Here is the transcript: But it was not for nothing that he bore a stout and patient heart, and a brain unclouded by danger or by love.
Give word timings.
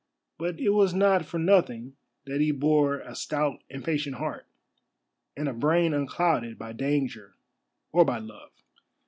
But 0.39 0.59
it 0.59 0.69
was 0.69 0.95
not 0.95 1.27
for 1.27 1.37
nothing 1.37 1.95
that 2.25 2.41
he 2.41 2.49
bore 2.49 3.01
a 3.01 3.13
stout 3.13 3.63
and 3.69 3.83
patient 3.83 4.15
heart, 4.15 4.47
and 5.37 5.47
a 5.47 5.53
brain 5.53 5.93
unclouded 5.93 6.57
by 6.57 6.73
danger 6.73 7.35
or 7.91 8.03
by 8.03 8.17
love. 8.17 8.49